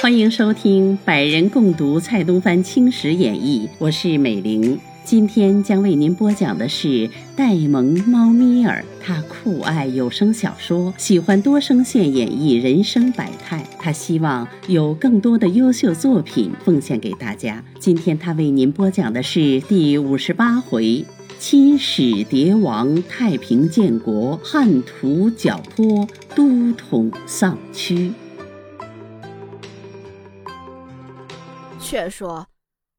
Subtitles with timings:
[0.00, 4.78] 欢迎收听《百人共读蔡东藩青史演义》，我是美玲。
[5.02, 8.84] 今天将为您播讲的是戴蒙猫咪儿。
[9.00, 13.64] 他酷爱有声小说，喜欢多声线演绎人生百态。
[13.78, 17.64] 他希望有更多的优秀作品奉献给大家。
[17.78, 21.04] 今天他为您播讲的是第五十八回：
[21.48, 28.12] 七史迭亡，太平建国，汉图剿脱，都统丧躯。
[31.80, 32.48] 却说，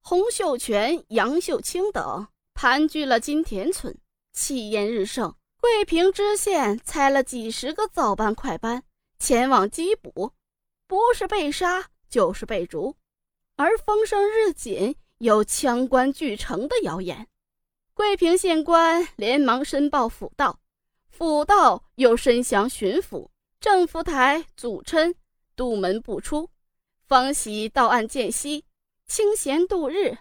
[0.01, 3.97] 洪秀全、杨秀清等盘踞了金田村，
[4.31, 5.35] 气焰日盛。
[5.59, 8.83] 桂平知县差了几十个早班、快班
[9.19, 10.31] 前往缉捕，
[10.87, 12.95] 不是被杀就是被逐。
[13.57, 17.27] 而风声日紧，有枪官聚城的谣言。
[17.97, 20.59] 桂平县官连忙申报府道，
[21.09, 25.15] 府道又申降巡抚，正福台祖琛
[25.55, 26.51] 杜门不出，
[27.07, 28.65] 方喜到案见悉。
[29.07, 30.15] 清闲度日，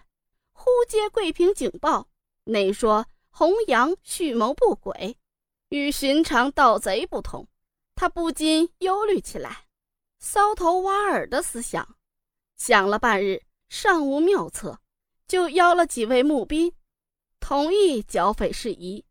[0.53, 2.07] 忽接桂平警报，
[2.45, 5.15] 内说洪阳蓄谋不轨，
[5.69, 7.47] 与寻常盗贼不同。
[7.93, 9.67] 他不禁忧虑起来，
[10.19, 11.95] 搔头挖耳的思想，
[12.55, 14.79] 想了半日，尚无妙策，
[15.27, 16.73] 就邀了几位募兵，
[17.47, 19.05] 同意剿匪事宜。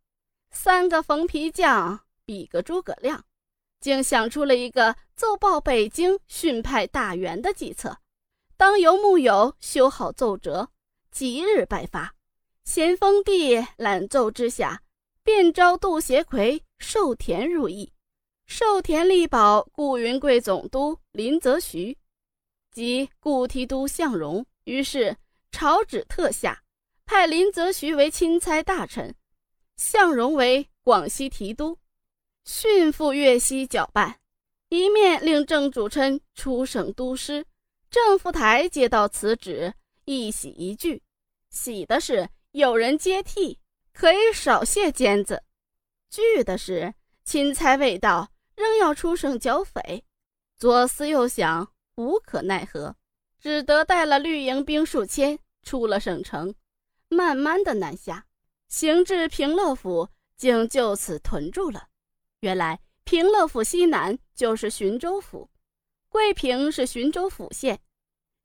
[0.51, 3.25] 三个缝皮匠比个诸葛亮，
[3.81, 7.97] 竟想出了一个奏报北京训派大员的计策。
[8.55, 10.69] 当由木友修好奏折，
[11.11, 12.15] 即日拜发。
[12.67, 14.83] 咸丰帝览奏之下，
[15.23, 17.91] 便召杜协奎、寿田入议。
[18.45, 21.97] 寿田力保顾云贵总督林则徐
[22.71, 25.17] 及顾提督向荣，于是
[25.51, 26.63] 朝旨特下，
[27.07, 29.15] 派林则徐为钦差大臣，
[29.77, 31.79] 向荣为广西提督，
[32.45, 34.19] 训赴粤西搅拌。
[34.71, 37.47] 一面令郑主琛出省督师。
[37.89, 39.73] 郑福台接到此旨，
[40.05, 41.01] 一喜一惧。
[41.49, 43.61] 喜的是有人接替，
[43.93, 45.37] 可以少卸尖子；
[46.11, 46.93] 惧的是
[47.25, 50.05] 钦差未到，仍要出省剿匪。
[50.59, 52.97] 左思右想，无可奈何，
[53.39, 56.53] 只得带了绿营兵数千，出了省城，
[57.09, 58.27] 慢慢的南下，
[58.69, 61.89] 行至平乐府，竟就此屯住了。
[62.41, 65.49] 原来平乐府西南就是浔州府。
[66.09, 67.81] 桂平是浔州府县，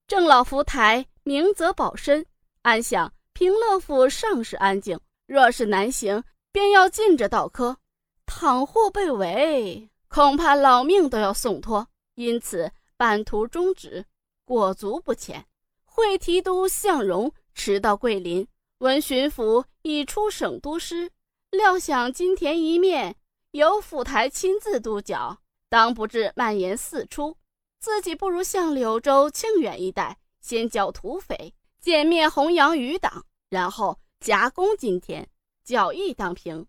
[0.08, 2.26] 郑老福台明则保身，
[2.62, 7.78] 安想平乐府尚是安静，若是南行，便要近着倒科，
[8.26, 11.88] 倘或被围，恐怕老命都要送托。
[12.16, 14.06] 因此半途终止，
[14.44, 15.48] 裹足不前。
[15.86, 18.48] 会提督向荣迟到桂林，
[18.80, 21.12] 闻巡抚已出省都师，
[21.52, 23.16] 料想金田一面
[23.52, 25.40] 由府台亲自督剿，
[25.70, 27.38] 当不至蔓延四出。
[27.80, 31.54] 自己不如向柳州、庆远一带先剿土匪，
[31.84, 35.28] 歼灭洪阳余党，然后夹攻金田，
[35.64, 36.68] 剿义当平。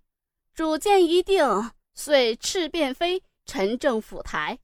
[0.55, 1.45] 主见一定，
[1.95, 4.59] 遂敕便飞陈政府台。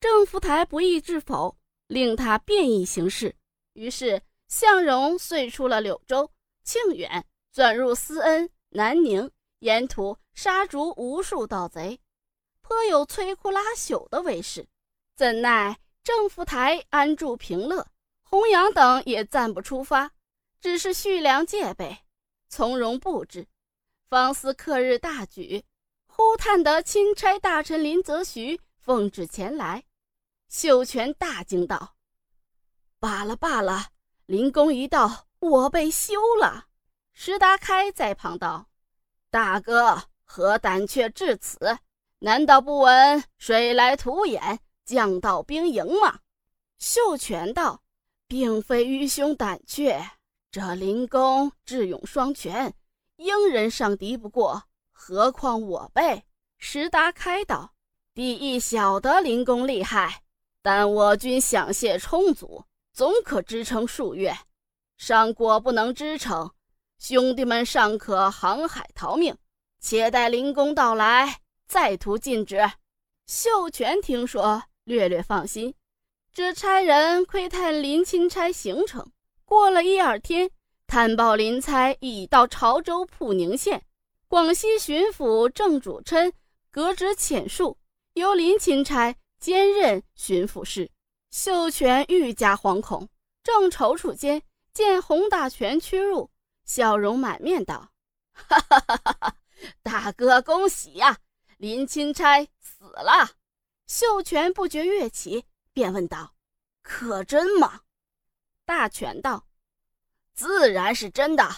[0.00, 1.56] 政府台不义置否，
[1.86, 3.36] 令他变异行事。
[3.74, 4.20] 于是
[4.52, 6.30] 向荣遂出了柳州、
[6.62, 9.30] 庆远，转入思恩、南宁，
[9.60, 11.98] 沿途杀逐无数盗贼，
[12.60, 14.68] 颇有摧枯拉朽的威势。
[15.16, 15.80] 怎奈？
[16.04, 17.86] 郑福台安住平乐，
[18.24, 20.12] 洪阳等也暂不出发，
[20.60, 22.00] 只是蓄粮戒备，
[22.50, 23.48] 从容布置，
[24.10, 25.64] 方思克日大举。
[26.06, 29.84] 忽探得钦差大臣林则徐奉旨前来，
[30.50, 31.96] 秀全大惊道
[33.00, 33.91] ：“罢了罢了，
[34.32, 36.64] 林公一到，我被休了。”
[37.12, 38.64] 石达开在旁道
[39.30, 41.76] ：“大哥何胆怯至此？
[42.20, 46.20] 难道不闻水来土掩？”将到兵营吗？
[46.78, 47.82] 秀全道，
[48.26, 50.02] 并非愚兄胆怯，
[50.50, 52.72] 这林公智勇双全，
[53.16, 56.24] 英人尚敌不过，何况我辈？
[56.56, 57.74] 石达开道，
[58.14, 60.22] 弟亦晓得林公厉害，
[60.62, 64.36] 但我军饷械充足，总可支撑数月。
[64.96, 66.50] 尚果不能支撑，
[66.98, 69.36] 兄弟们尚可航海逃命，
[69.80, 72.70] 且待林公到来，再图禁止。
[73.26, 74.62] 秀全听说。
[74.84, 75.72] 略略放心，
[76.32, 79.12] 只差人窥探林钦差行程。
[79.44, 80.50] 过了一二天，
[80.88, 83.84] 探报林差已到潮州普宁县。
[84.26, 86.32] 广西巡抚郑主琛
[86.72, 87.76] 革职遣戍，
[88.14, 90.90] 由林钦差兼任巡抚事。
[91.32, 93.08] 秀全愈加惶恐，
[93.42, 94.42] 正踌躇间，
[94.74, 96.30] 见洪大全屈入，
[96.66, 97.90] 笑容满面道
[98.36, 99.36] ：“哈哈哈哈哈！
[99.82, 101.18] 大哥，恭喜呀！
[101.56, 103.30] 林钦差死了。
[103.86, 106.34] 秀全不觉跃起，便问道
[106.84, 107.80] ：“可真吗？”
[108.66, 109.46] 大权道
[110.36, 111.48] ：“自然是真的。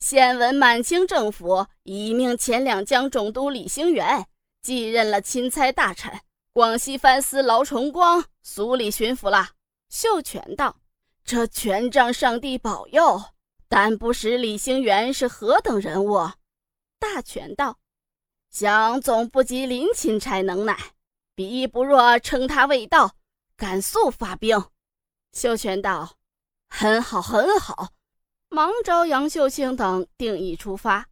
[0.00, 4.26] 现闻满清政府已命前两江总督李兴元
[4.62, 6.20] 继任了钦差大臣，
[6.52, 9.50] 广西藩司劳崇光署理巡抚了。”
[9.88, 10.76] 秀全道
[11.24, 13.22] ：“这全仗上帝保佑，
[13.68, 16.30] 但不识李兴元是何等人物。”
[16.98, 17.78] 大权道
[18.50, 20.78] ：“想总不及林钦差能耐。”
[21.34, 23.16] 彼不若称他未到，
[23.56, 24.62] 赶速发兵。
[25.32, 26.16] 秀全道
[26.68, 27.88] ：“很好，很好。”
[28.50, 31.08] 忙召杨秀清等定义出发。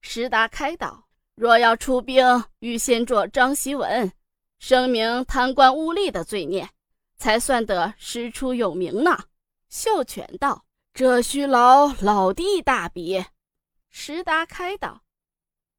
[0.00, 4.12] 石达开道：“若要出兵，预先做张锡文，
[4.58, 6.68] 声明贪官污吏的罪孽，
[7.16, 9.24] 才算得师出有名呢。”
[9.68, 10.64] 秀全道
[10.94, 13.24] ：“这需劳老弟大笔。”
[13.90, 15.02] 石达开道：“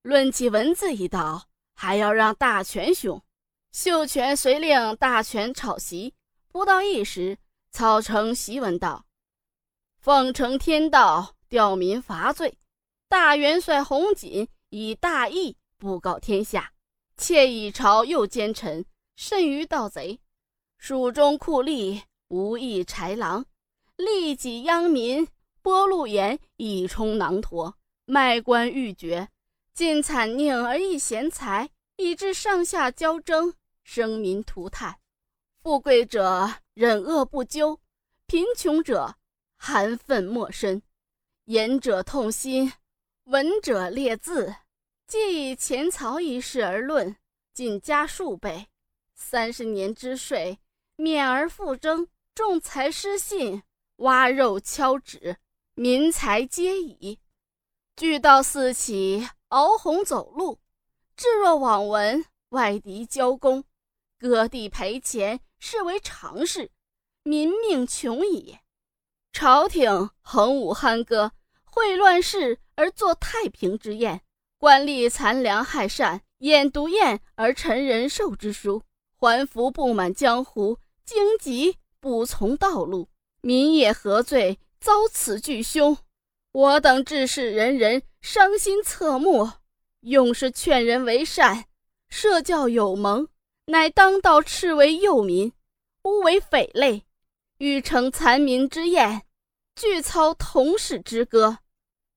[0.01, 3.21] 论起文字一道，还要让大权兄。”
[3.71, 6.15] 秀全遂令大权抄袭，
[6.49, 7.37] 不到一时，
[7.69, 9.05] 草成檄文道
[9.99, 12.57] ：“奉承天道，吊民伐罪。
[13.07, 16.73] 大元帅洪锦以大义布告天下，
[17.17, 18.85] 窃以朝右奸臣，
[19.15, 20.19] 甚于盗贼。
[20.77, 23.45] 蜀中酷吏无义豺狼，
[23.95, 25.27] 利己殃民，
[25.63, 27.73] 剥路盐以充囊橐，
[28.05, 29.29] 卖官鬻爵，
[29.73, 33.53] 尽惨佞而益贤才，以致上下交争。”
[33.83, 34.99] 生民涂炭，
[35.63, 37.79] 富贵者忍恶不究，
[38.25, 39.15] 贫穷者
[39.55, 40.81] 含愤莫伸。
[41.45, 42.73] 言者痛心，
[43.23, 44.53] 闻者列字。
[45.07, 47.15] 既以前曹一事而论，
[47.53, 48.67] 仅加数倍。
[49.15, 50.59] 三十年之税，
[50.97, 52.09] 免而复征。
[52.35, 53.63] 重财失信，
[53.95, 55.37] 挖肉敲纸，
[55.75, 57.19] 民财皆已。
[57.95, 60.59] 巨盗四起，敖红走路。
[61.15, 63.63] 置若罔闻，外敌交攻。
[64.19, 66.69] 割地赔钱视为常事，
[67.23, 68.57] 民命穷矣。
[69.31, 71.31] 朝廷横武酣歌，
[71.63, 74.19] 会乱世而作太平之宴；
[74.59, 78.83] 官吏残粮害善，宴毒宴而陈人寿之书。
[79.19, 83.09] 还服布满江湖，荆棘不从道路，
[83.41, 84.59] 民也何罪？
[84.79, 85.97] 遭此巨凶，
[86.51, 89.49] 我等志士人人伤心侧目。
[90.01, 91.65] 用是劝人为善，
[92.09, 93.27] 社教有蒙。
[93.65, 95.51] 乃当道斥为幼民，
[96.03, 97.03] 诬为匪类，
[97.57, 99.23] 欲成残民之宴，
[99.75, 101.57] 俱操同室之歌。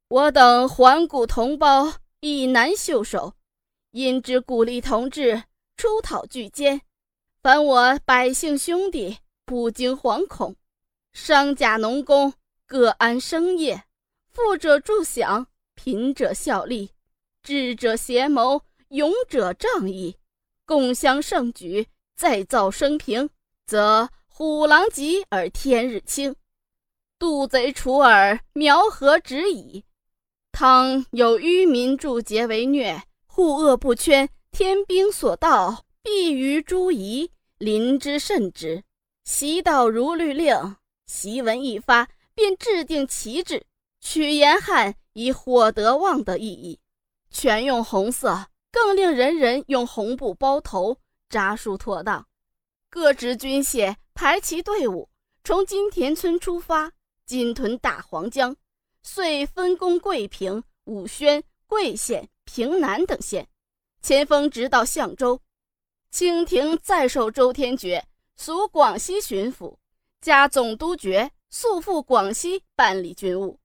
[0.08, 3.34] 我等环古同胞以难袖手，
[3.92, 5.44] 因之鼓励同志
[5.76, 6.82] 出讨巨奸。
[7.42, 10.54] 凡我百姓兄弟不惊惶恐，
[11.14, 12.34] 商贾农工
[12.66, 13.84] 各安生业，
[14.28, 16.90] 富者助享，贫者效力，
[17.42, 20.16] 智者协谋，勇者仗义。
[20.66, 23.30] 共襄盛举，再造升平，
[23.66, 26.36] 则虎狼疾而天日清，
[27.18, 29.84] 杜贼除耳，苗禾止矣。
[30.60, 38.84] 倘有愚民助桀为虐，护恶不圈，天兵所到，必于诸夷，临之甚之。
[39.24, 40.76] 习道如律令，
[41.08, 43.62] 檄文一发，便制定旗帜，
[44.02, 46.78] 取严汉以获得望的意义，
[47.30, 48.48] 全用红色。
[48.70, 50.98] 更令人人用红布包头，
[51.30, 52.26] 扎束妥当。
[52.90, 55.08] 各执军械排齐队伍，
[55.42, 56.92] 从金田村出发，
[57.24, 58.54] 进屯大黄江，
[59.02, 63.48] 遂分攻桂平、武宣、桂县、平南等县，
[64.02, 65.40] 前锋直到象州。
[66.10, 69.76] 清廷再授周天爵属广西巡抚，
[70.20, 73.60] 加总督爵，速赴广西办理军务。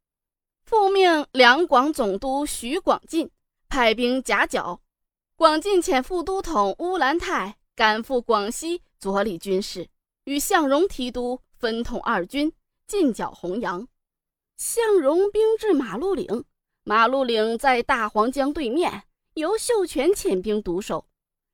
[0.63, 3.29] 复命两广总督徐广进
[3.67, 4.81] 派兵夹剿。
[5.35, 9.89] 广进遣副都统乌兰泰赶赴广西，佐理军事，
[10.23, 12.53] 与向荣提督分统二军，
[12.87, 13.87] 进剿洪阳。
[14.57, 16.45] 向荣兵至马路岭，
[16.83, 21.07] 马路岭在大黄江对面，由秀全遣兵独守。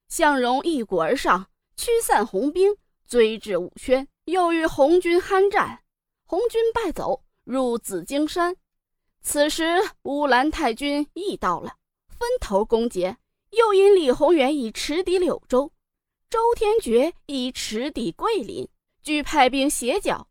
[0.07, 2.75] 向荣一鼓而上，驱散红兵，
[3.07, 5.81] 追至武宣，又与红军酣战，
[6.25, 8.55] 红军败走，入紫荆山。
[9.21, 11.75] 此时乌兰泰军亦到了，
[12.07, 13.17] 分头攻劫。
[13.51, 15.73] 又因李宏元已持抵柳州，
[16.29, 18.69] 周天觉已持抵桂林，
[19.03, 20.27] 俱派兵协剿。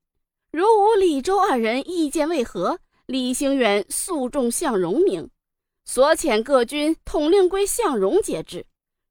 [0.52, 5.30] 如无李周二人意见未合，李兴远诉众向荣名，
[5.84, 8.66] 所遣各军统令归向荣节制。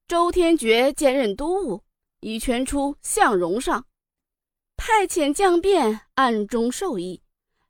[0.06, 1.82] 周天觉兼任都务，
[2.20, 3.86] 已权出向荣上，
[4.76, 7.22] 派遣将变暗中授意，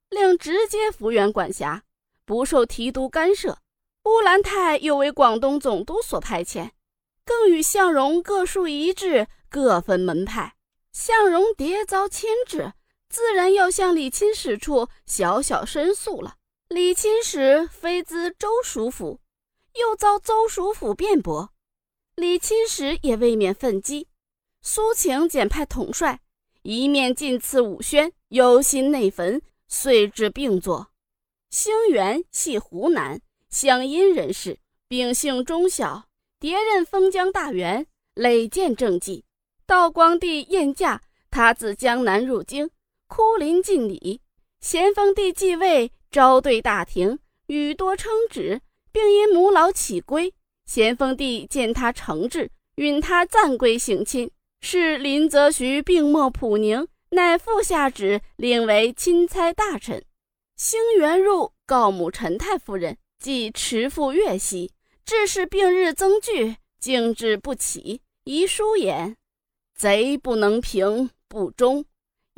[0.08, 1.84] 令直接幅员管辖，
[2.24, 3.58] 不受提督干涉。
[4.04, 6.70] 乌兰泰又为广东总督所派遣，
[7.24, 10.56] 更与向荣各树一帜，各分门派。
[10.92, 12.72] 向荣迭遭牵制，
[13.10, 16.36] 自然要向李钦使处小小申诉了。
[16.68, 19.20] 李钦使非资州属府，
[19.74, 21.52] 又遭邹属府辩驳，
[22.14, 24.08] 李钦使也未免愤激，
[24.62, 26.20] 苏请简派统帅，
[26.62, 30.92] 一面进赐武宣，忧心内焚，遂至并作。
[31.50, 33.20] 兴元系湖南。
[33.50, 36.04] 乡阴人士，秉性忠孝，
[36.38, 39.24] 迭任封疆大员，累建政绩。
[39.66, 41.02] 道光帝宴驾，
[41.32, 42.70] 他自江南入京，
[43.10, 44.20] 哭临尽礼。
[44.60, 48.60] 咸丰帝继位，招对大廷，语多称旨，
[48.92, 50.32] 并因母老起归。
[50.64, 54.30] 咸丰帝见他诚挚，允他暂归省亲。
[54.60, 60.04] 是林则徐病没普宁，乃复下旨，令为钦差大臣。
[60.56, 62.96] 兴元入告母陈太夫人。
[63.18, 64.72] 即持父岳兮，
[65.04, 68.00] 致是病日增剧，静志不起。
[68.24, 69.14] 遗书言：
[69.74, 71.82] 贼不能平，不忠；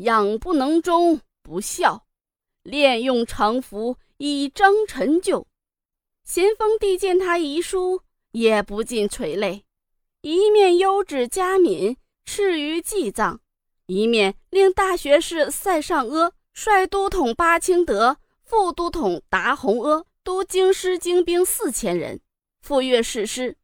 [0.03, 2.07] 养不能终，不孝。
[2.63, 5.47] 练用常服，以彰陈旧。
[6.25, 9.65] 咸丰帝见他遗书，也不禁垂泪，
[10.21, 13.41] 一面优旨嘉敏，赐于祭葬，
[13.87, 20.05] 一面令大学士塞尚阿率都统巴清德、副都统达洪阿。
[20.25, 22.21] 都京师精兵四千人，
[22.61, 23.57] 赴粤誓师。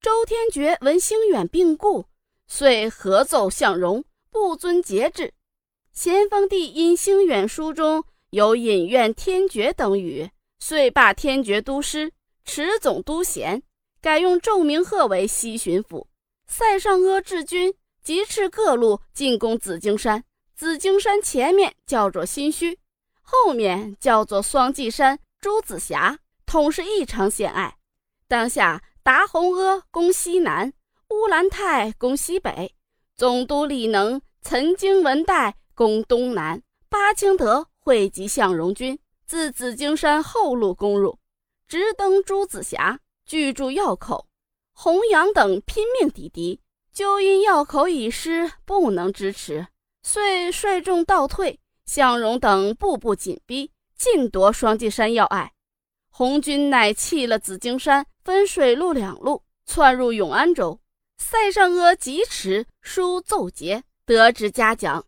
[0.00, 2.06] 周天觉闻兴远病故，
[2.46, 5.34] 遂合奏向荣，不遵节制。
[6.00, 12.12] 咸丰帝因兴远书中有隐怨天爵等语，遂罢天爵都师，
[12.44, 13.64] 持总督衔，
[14.00, 16.06] 改用奏明鹤为西巡抚。
[16.46, 20.22] 塞上阿治军，即斥各路进攻紫荆山。
[20.54, 22.76] 紫荆山前面叫做新墟，
[23.20, 25.18] 后面叫做双髻山。
[25.40, 27.76] 朱子霞统是异常险隘。
[28.28, 30.72] 当下达洪阿攻西南，
[31.10, 32.72] 乌兰泰攻西北，
[33.16, 41.16] 总督李能、岑经文代攻东南，巴清德汇集向荣军，自紫荆山后路攻入，
[41.68, 44.26] 直登朱子峡，据住要口。
[44.72, 46.60] 洪扬等拼命抵敌，
[46.92, 49.68] 就因要口已失，不能支持，
[50.02, 51.60] 遂率众倒退。
[51.86, 53.70] 向荣等步步紧逼。
[53.96, 55.52] 尽夺双髻山要隘，
[56.10, 60.80] 红军乃弃了紫荆山，分水陆两路窜入永安州。
[61.18, 65.04] 塞上阿疾驰书奏捷，得知嘉奖。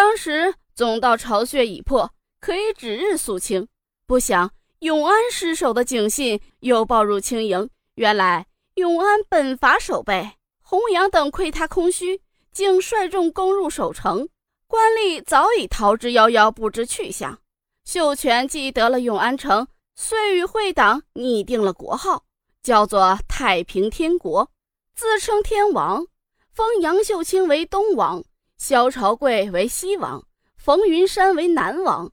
[0.00, 2.08] 当时总道巢穴已破，
[2.40, 3.66] 可以指日肃清。
[4.06, 12.20] 不想永安失守的警信又报入清营，原来永安本乏守备，洪扬等窥他空虚，
[12.52, 14.28] 竟率众攻入守城。
[14.68, 17.36] 官吏早已逃之夭夭，不知去向。
[17.84, 22.22] 秀全既得了永安城，遂与会党拟定了国号，
[22.62, 24.48] 叫做太平天国，
[24.94, 26.06] 自称天王，
[26.52, 28.22] 封杨秀清为东王，
[28.58, 32.10] 萧朝贵为西王，冯云山为南王，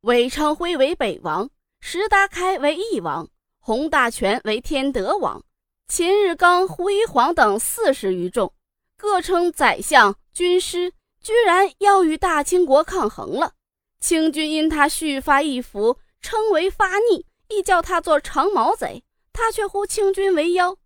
[0.00, 1.48] 韦昌辉为北王，
[1.80, 3.28] 石达开为翼王，
[3.60, 5.44] 洪大全为天德王，
[5.86, 8.52] 秦日刚、胡一晃等四十余众，
[8.96, 13.52] 各称宰相、军师，居然要与大清国抗衡了。
[14.00, 19.04] 清军因他蓄发一服，称为发逆，亦叫他做长毛贼。
[19.32, 20.76] 他却呼清军为妖。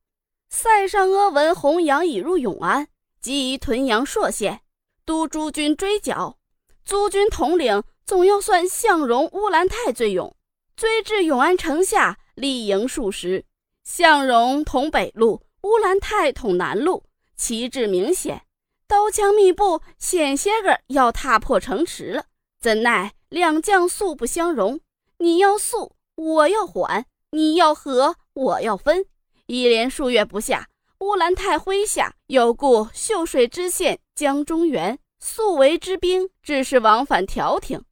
[0.51, 2.89] 塞上阿闻洪扬已入永安，
[3.21, 4.61] 即以屯阳朔县，
[5.09, 6.37] 督诸军追剿。
[6.85, 10.37] 诸军统领总要算向荣、乌兰泰最勇，
[10.77, 13.47] 追至永安城下，立营数十。
[13.85, 18.45] 向荣统北路，乌兰泰统南路，旗帜明显，
[18.87, 22.27] 刀枪密布，险些个要踏破城池了。
[22.61, 24.79] 怎奈两将素不相容，
[25.21, 29.07] 你要速，我要缓；你要和，我要分。
[29.47, 30.69] 一连数月不下，
[31.01, 37.85] 乌兰泰麾下有故秀水知县江中原素为之兵，只是往返调停，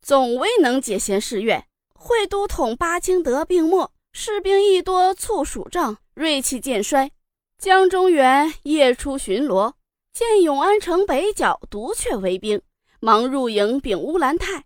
[0.00, 1.66] 总未能解闲事愿。
[1.94, 7.10] 会都统巴清德病没，士兵亦多促蜀帐，锐气渐衰。
[7.58, 9.74] 江中原夜出巡逻，
[10.14, 12.62] 见永安城北角独雀围兵。
[13.00, 14.64] 忙入营禀乌兰泰，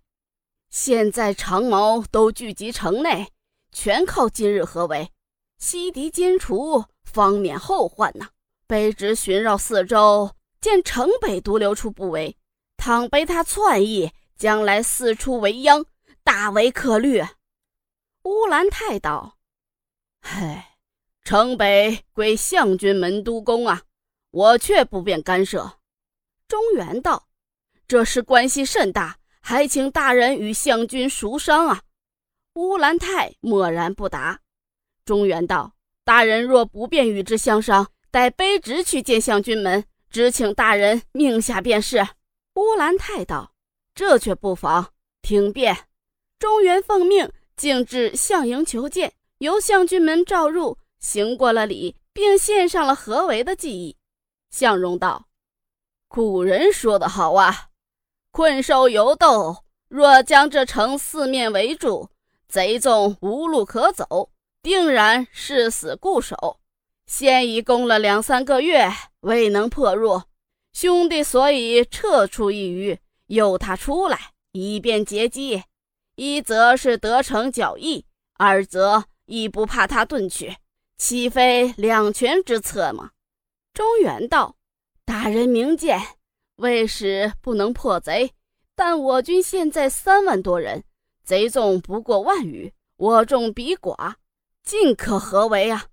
[0.71, 3.33] 现在长矛都聚集城内，
[3.73, 5.11] 全靠今日合围，
[5.59, 8.31] 西敌歼除，方免后患呐。
[8.67, 12.37] 卑职巡绕四周，见城北独留出不围，
[12.77, 15.85] 倘被他篡意，将来四处为殃，
[16.23, 17.23] 大为可虑。
[18.25, 19.37] 乌兰泰道
[20.23, 20.77] ：“唉，
[21.23, 23.83] 城北归相军门都公啊，
[24.31, 25.79] 我却不便干涉。”
[26.47, 27.29] 中原道。
[27.87, 31.83] 这事关系甚大，还请大人与相军熟商啊！
[32.53, 34.41] 乌兰泰默然不答。
[35.09, 35.73] 中原道
[36.05, 42.07] ：“大人若不便与之相商，待卑职去见相君门，只请大人命下便是。”
[42.57, 43.55] 乌兰泰道
[43.97, 44.89] ：“这却不妨，
[45.23, 45.75] 听便。”
[46.39, 53.97] 中原奉命径至相营求见，由相君门召入，行过了礼，并献上了合围的技艺。
[54.51, 55.29] 相荣道
[56.07, 57.69] ：“古人说得好啊，
[58.31, 59.65] 困兽犹斗。
[59.89, 62.11] 若将这城四面围住，
[62.47, 64.29] 贼众无路可走，
[64.63, 66.59] 定然誓死固守。
[67.07, 70.23] 现已攻了两三个月，未能破入。
[70.73, 75.65] 兄弟所以撤出一隅，诱他出来，以便截击。”
[76.21, 80.57] 一则是得逞较易，二则亦不怕他遁去，
[80.97, 83.13] 岂非两全之策吗？
[83.73, 84.57] 中原道，
[85.05, 86.01] 大人明鉴，
[86.57, 88.33] 为使不能破贼，
[88.75, 90.83] 但我军现在三万多人，
[91.23, 94.15] 贼众不过万余，我众比寡，
[94.69, 95.87] 尽可何为啊！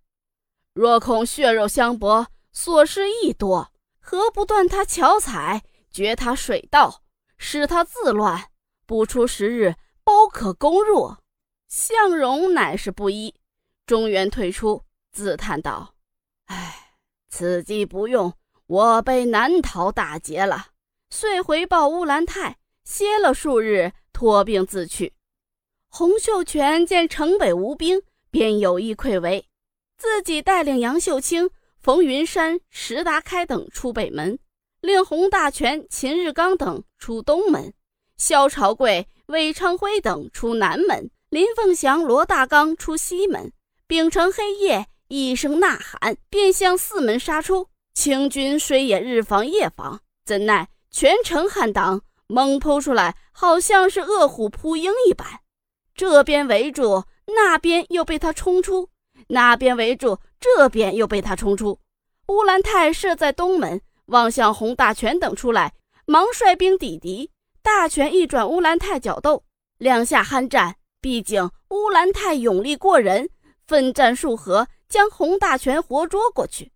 [0.74, 7.02] 若恐血肉相搏，所失亦多，何不断他桥采，绝他水道，
[7.38, 8.50] 使他自乱，
[8.86, 9.76] 不出十日。
[10.04, 11.16] 包可攻入，
[11.70, 13.34] 向荣乃是不依。
[13.86, 15.96] 中原退出，自叹道
[16.48, 16.98] ：“唉，
[17.30, 18.34] 此计不用，
[18.68, 20.68] 我辈难逃大劫了。”
[21.10, 25.14] 遂回报乌兰泰，歇了数日，托病自去。
[25.88, 28.04] 洪秀全见城北无兵，
[28.36, 29.48] 便有意溃围，
[29.98, 31.50] 自己带领杨秀清、
[31.80, 34.38] 冯云山、石达开等出北门，
[34.82, 37.74] 令洪大全、秦日刚等出东门，
[38.18, 39.08] 萧朝贵。
[39.28, 43.54] 韦昌辉等出南门，林凤祥、罗大刚出西门。
[43.88, 47.70] 秉承黑夜一声呐喊，便向四门杀出。
[47.94, 55.26] 清军虽也日防夜防，怎奈全城汉党猛扑出来，好像是饿虎扑鹰一般。
[55.96, 58.90] 这边围住，那边又被他冲出；
[59.28, 61.80] 那边围住，这边又被他冲出。
[62.28, 65.74] 乌兰泰设在东门，望向洪大全等出来，
[66.06, 67.32] 忙率兵抵敌。
[67.62, 69.44] 大权一转，乌兰泰角斗，
[69.78, 70.76] 两下酣战。
[71.02, 73.30] 毕竟乌兰泰勇力过人，
[73.68, 76.72] 奋战数合，将洪大权活捉过去。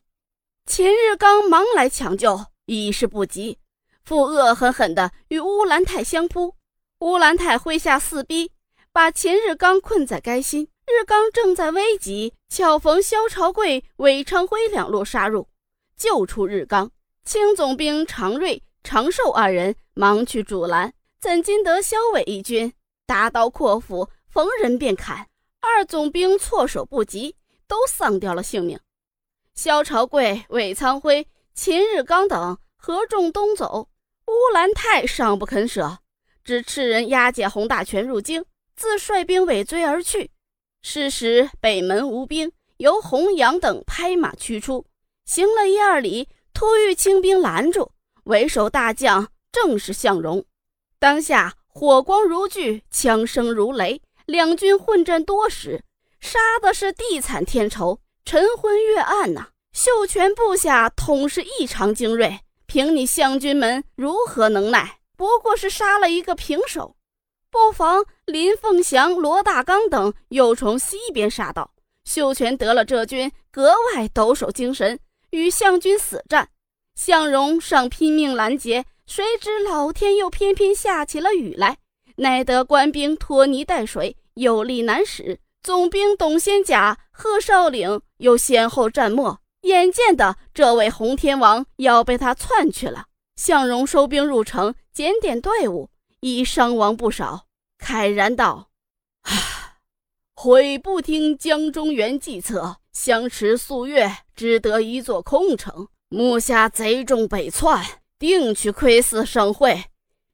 [0.66, 3.58] 秦日刚忙来抢救，已是不及，
[4.04, 6.56] 复恶狠狠地与乌兰泰相扑。
[7.00, 8.52] 乌兰泰麾下四逼，
[8.92, 10.68] 把秦日刚困在该心。
[10.88, 15.48] 日刚正在危急，巧逢萧朝贵、韦昌辉两路杀入，
[15.96, 16.92] 救出日刚。
[17.24, 18.64] 清总兵常瑞。
[18.82, 22.74] 常寿二人忙去阻拦，怎经得萧伟一军
[23.06, 25.28] 大刀阔斧，逢人便砍。
[25.60, 27.36] 二总兵措手不及，
[27.68, 28.80] 都丧掉了性命。
[29.54, 33.90] 萧朝贵、韦昌辉、秦日刚等合众东走，
[34.26, 36.00] 乌兰泰尚不肯舍，
[36.44, 38.44] 只斥人押解洪大全入京，
[38.80, 40.32] 自率兵尾追而去。
[40.82, 44.86] 是时北门无兵，由洪阳等拍马驱出，
[45.26, 47.92] 行了一二里，突遇清兵拦住。
[48.24, 50.46] 为首大将正是向荣，
[50.98, 55.84] 当下火光如炬，枪声如雷，两军混战多时，
[56.22, 59.50] 杀的是地惨天仇，晨昏月暗呐。
[59.74, 65.00] 秀全部下统是异常精锐，凭你湘军们如何能耐？
[65.18, 66.96] 不过是杀了一个平手。
[67.52, 71.72] 不妨林凤祥、罗大刚等又从西边杀到，
[72.06, 75.00] 秀全得了这军，格外抖擞精神，
[75.32, 76.50] 与项军死战。
[76.96, 81.78] 向荣尚拼命拦截，谁知老天又偏偏下起了雨来，
[82.18, 85.40] 奈得官兵拖泥带水，有力难使。
[85.64, 93.06] 总兵董先甲、贺绍领又先后战没，眼见的这位洪天王要被他窜去了。
[93.36, 95.90] 向荣收兵入城，检点队伍，
[96.22, 97.48] 已伤亡不少，
[97.80, 98.70] 慨然道：“，
[100.36, 107.86] 悔不听江中原计策，相持数月，只得一座空城。”目下贼众北窜，
[108.18, 109.86] 定去窥伺省会。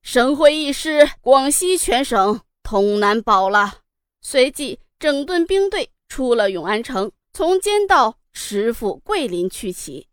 [0.02, 3.80] 省会一失，广西全省通难保了。
[4.22, 10.08] 随即整顿兵队，出了永安城，从监道持赴桂林去起。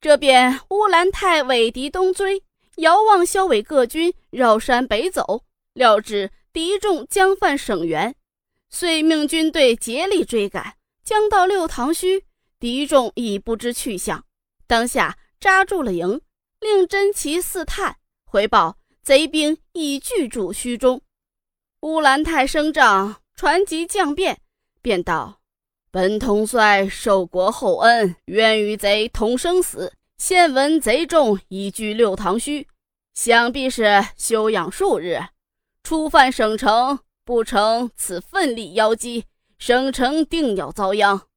[0.00, 2.44] 这边乌兰泰尾敌东追，
[2.78, 8.14] 遥望萧伟各军绕山北走，料知敌众将犯省垣，
[8.70, 10.74] 遂命军队竭力追赶。
[11.04, 12.24] 将到六塘墟，
[12.60, 14.24] 敌众已不知去向。
[14.66, 16.20] 当下扎住了营，
[16.60, 21.00] 令真奇四探回报，贼兵已聚驻墟中。
[21.80, 24.40] 乌兰泰升帐传集将变，
[24.82, 25.40] 便道
[25.90, 29.94] ：“本统帅受国厚恩，愿与贼同生死。
[30.18, 32.66] 现闻贼众已居六塘墟，
[33.14, 35.16] 想必是休养数日，
[35.84, 39.24] 初犯省城，不成此奋力邀击，
[39.58, 41.28] 省城定要遭殃。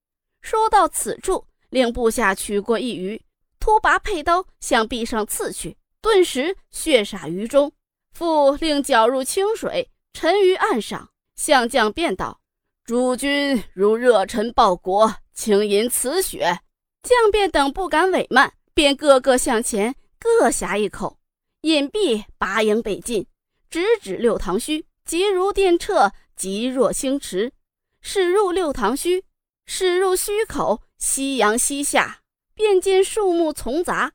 [0.42, 3.24] 说到此处，令部下取过一鱼，
[3.60, 7.72] 突拔佩刀向壁上刺去，顿时血洒于中。
[8.14, 11.08] 复令搅入清水，沉于岸上。
[11.36, 12.42] 相将便道
[12.84, 16.60] ：“诸君如热忱报国，请饮此血。”
[17.04, 21.20] 将便等不敢违慢，便个个向前，各呷一口。
[21.62, 23.28] 饮毕，拔营北进，
[23.70, 27.54] 直指六堂虚，急如电掣，急若星驰。
[28.02, 29.26] 驶入六堂虚，
[29.66, 32.22] 驶入虚口，夕阳西下，
[32.56, 34.14] 便见树木丛杂，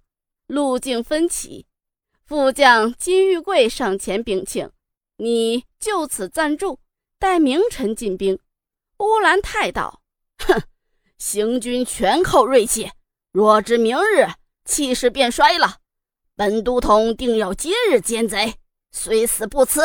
[0.48, 1.66] 路径分歧。
[2.24, 4.68] 副将金玉贵上前禀请
[5.18, 6.80] ：“你就此暂住，
[7.20, 8.40] 待明晨进兵。”
[8.98, 10.02] 乌兰泰道
[10.44, 10.62] ：“哼，
[11.16, 12.90] 行军全靠锐气，
[13.30, 14.26] 若知明日
[14.66, 15.78] 气势便衰了。
[16.34, 18.56] 本都统定要今日歼贼，
[18.90, 19.80] 虽死不辞。”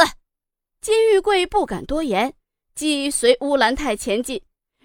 [0.81, 2.33] 金玉贵不敢多言，
[2.75, 4.41] 即随乌兰泰前进。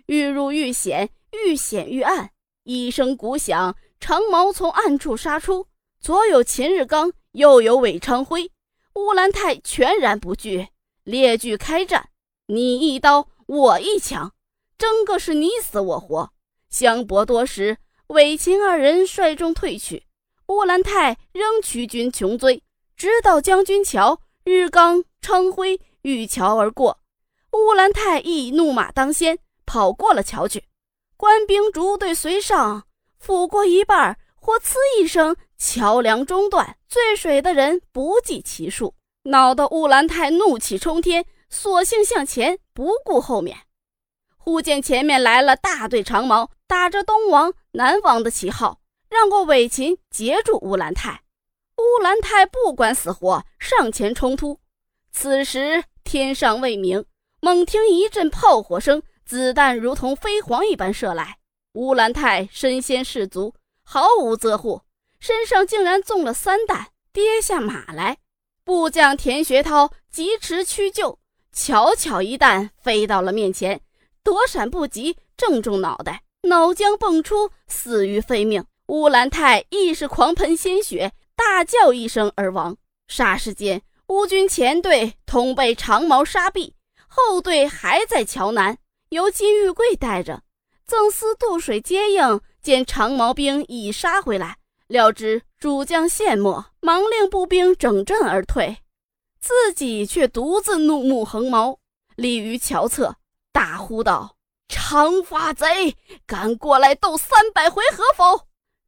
[0.06, 2.30] 愈入愈险，愈险愈暗。
[2.62, 5.66] 一声鼓响，长矛从暗处杀出，
[6.00, 7.12] 左有秦日刚。
[7.32, 8.50] 右有韦昌辉、
[8.94, 10.68] 乌兰泰全然不惧，
[11.04, 12.08] 列具开战，
[12.46, 14.32] 你一刀我一枪，
[14.78, 16.32] 争个是你死我活。
[16.70, 17.76] 相搏多时，
[18.08, 20.04] 韦秦二人率众退去，
[20.46, 22.62] 乌兰泰仍驱军穷追，
[22.96, 27.00] 直到将军桥，日刚、昌辉遇桥而过，
[27.52, 30.64] 乌兰泰亦怒马当先，跑过了桥去。
[31.16, 32.84] 官兵逐队随上，
[33.20, 35.36] 抚过一半，或呲一声。
[35.58, 43.56] 桥梁中断，醉水的人不计其数，恼得乌兰泰怒气冲天，索性向前，不顾后面。
[44.36, 51.24] 忽见前面来了大队长矛，打着东王、南王的旗号，让过韦秦，截住乌兰泰。
[51.76, 54.60] 乌兰泰不管死活，上前冲突。
[55.12, 57.04] 此时天上未明，
[57.40, 61.36] 猛听一阵炮火声，子弹如同飞蝗一般射来。
[61.74, 64.80] 乌兰泰身先士卒，毫无遮护。
[65.20, 68.16] 身上竟然中了三弹，跌下马来。
[68.64, 71.18] 部将田学涛疾驰去救，
[71.52, 73.82] 巧巧一弹飞到了面前，
[74.22, 78.64] 躲闪不及，正中脑袋，脑浆迸出，死于非命。
[78.86, 82.76] 乌兰泰亦是狂喷鲜血，大叫一声而亡。
[83.08, 86.72] 霎时间，乌军前队同被长矛杀毙，
[87.08, 90.42] 后队还在桥南，由金玉贵带着。
[90.84, 94.58] 赠司渡水接应，见长矛兵已杀回来。
[94.86, 98.76] 料知主将陷没，忙令步兵整阵而退，
[99.40, 101.80] 自己却独自怒目横矛，
[102.14, 103.16] 立于桥侧，
[103.52, 104.35] 大呼道
[104.68, 108.46] ：“长发贼，敢过来斗三百回合否？”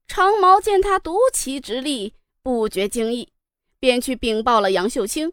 [0.09, 3.33] 长毛见他独骑直立，不觉惊异，
[3.79, 5.33] 便去禀报了杨秀清。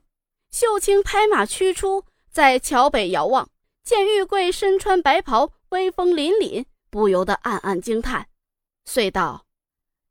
[0.52, 3.50] 秀清拍马驱出，在桥北遥望，
[3.84, 8.28] 见玉贵身穿白袍，威风凛凛，不由得暗暗惊叹，
[8.86, 9.46] 遂道。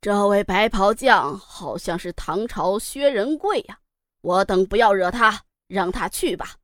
[0.00, 3.78] 这位白袍将好像是唐朝薛仁贵呀，
[4.20, 6.56] 我等不要惹他，让他去吧。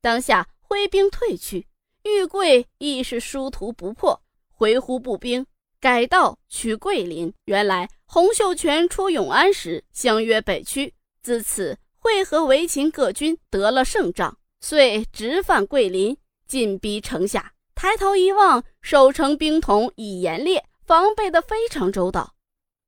[0.00, 1.66] 当下挥兵退去，
[2.04, 5.46] 玉桂亦是殊途不破，回呼步兵
[5.78, 7.32] 改道取桂林。
[7.44, 17.52] 原来洪秀全出永安时相约北区，自此会合围秦各军，得了胜仗，遂直犯桂林，进逼城下。
[17.74, 22.34] 抬头一望，守城兵统已严列，防备得非常周到。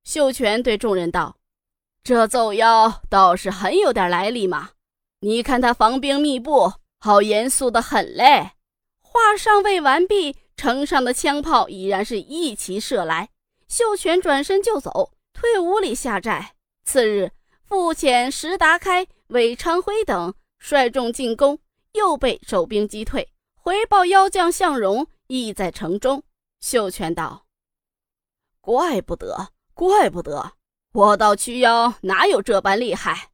[0.05, 1.37] 秀全对众人道
[2.03, 4.71] ：“这奏妖倒是很有点来历嘛！
[5.21, 8.51] 你看他防兵密布，好严肃的很嘞。”
[9.13, 13.29] 话尚未完毕，城上的枪炮已然是一齐射来。
[13.69, 16.55] 秀全转身就走，退五里下寨。
[16.85, 17.31] 次日，
[17.67, 21.59] 复遣石达开、韦昌辉等率众进攻，
[21.93, 23.29] 又被守兵击退。
[23.55, 26.23] 回报妖将向荣亦在城中。
[26.61, 27.45] 秀全道
[28.63, 30.53] ：“怪不得。”怪不得
[30.93, 33.31] 我道曲妖哪有这般厉害，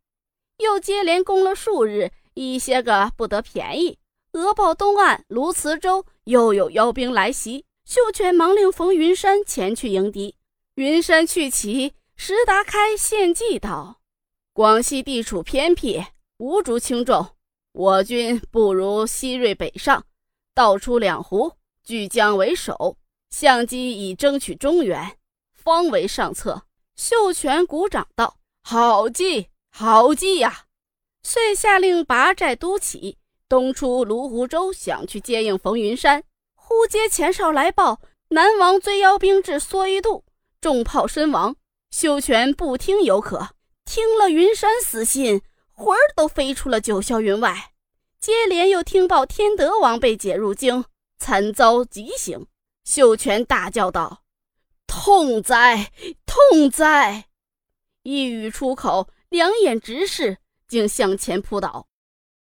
[0.59, 3.99] 又接连攻了数日，一些个不得便宜。
[4.33, 10.37] 俄报东岸卢慈州又有妖兵来袭，秀全忙令冯云山前去迎敌。
[10.75, 14.01] 云山去骑，石达开献计道
[14.53, 16.05] ：“广西地处偏僻，
[16.37, 17.27] 无竹轻重，
[17.73, 20.05] 我军不如西锐北上，
[20.55, 22.97] 倒出两湖，据江为首，
[23.31, 25.17] 相机以争取中原。”
[25.55, 26.63] 方为上策，
[26.97, 30.67] 秀全鼓掌道：“好计，好计呀！”
[31.23, 36.23] 遂下令拔寨督起，东出泸湖州，想去接应冯云山。
[36.55, 40.25] 忽接前哨来报，南王追妖兵至蓑衣渡，
[40.61, 41.57] 中炮身亡。
[41.91, 43.51] 秀全不听有可，
[43.87, 45.41] 听了云山死信，
[45.73, 47.73] 魂儿都飞出了九霄云外。
[48.21, 50.85] 接连又听报天德王被解入京，
[51.17, 52.47] 惨遭极刑。
[52.85, 54.25] 秀全大叫道
[54.87, 55.91] ：“痛哉，
[56.27, 57.29] 痛哉！”
[58.03, 61.87] 一语出口，两眼直视，竟向前扑倒。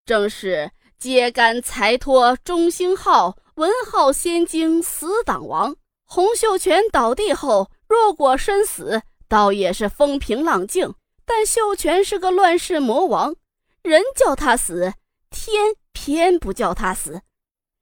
[0.05, 0.71] 正是
[1.03, 5.75] 揭竿才脱中兴号，文号仙经死党亡。
[6.05, 10.95] 洪秀全倒地后，若果身死，倒也是风平浪静。
[11.25, 13.35] 但秀全是个乱世魔王，
[13.81, 14.93] 人叫他死，
[15.29, 17.19] 天偏不叫他死。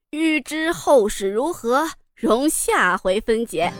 [0.09, 3.71] 欲知后事如何，容下回分解。